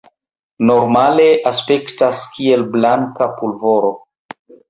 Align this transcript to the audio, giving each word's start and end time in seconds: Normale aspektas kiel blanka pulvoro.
Normale 0.69 1.27
aspektas 1.49 2.23
kiel 2.37 2.65
blanka 2.77 3.27
pulvoro. 3.43 3.93